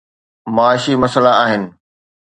[0.55, 1.63] معاشي مسئلا آهن.